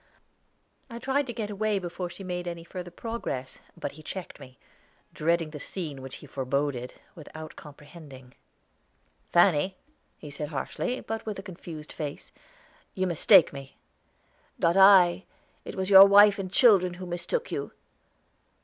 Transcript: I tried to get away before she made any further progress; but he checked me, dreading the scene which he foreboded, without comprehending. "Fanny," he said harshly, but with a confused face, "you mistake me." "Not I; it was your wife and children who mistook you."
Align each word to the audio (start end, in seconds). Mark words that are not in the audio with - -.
I 0.89 0.97
tried 0.97 1.27
to 1.27 1.31
get 1.33 1.51
away 1.51 1.77
before 1.77 2.09
she 2.09 2.23
made 2.23 2.47
any 2.47 2.63
further 2.63 2.89
progress; 2.89 3.59
but 3.77 3.91
he 3.91 4.01
checked 4.01 4.39
me, 4.39 4.57
dreading 5.13 5.51
the 5.51 5.59
scene 5.59 6.01
which 6.01 6.15
he 6.15 6.25
foreboded, 6.25 6.95
without 7.13 7.55
comprehending. 7.55 8.33
"Fanny," 9.31 9.77
he 10.17 10.31
said 10.31 10.49
harshly, 10.49 11.01
but 11.01 11.27
with 11.27 11.37
a 11.37 11.43
confused 11.43 11.91
face, 11.93 12.31
"you 12.95 13.05
mistake 13.05 13.53
me." 13.53 13.77
"Not 14.57 14.75
I; 14.75 15.25
it 15.65 15.75
was 15.75 15.91
your 15.91 16.05
wife 16.07 16.39
and 16.39 16.51
children 16.51 16.95
who 16.95 17.05
mistook 17.05 17.51
you." 17.51 17.71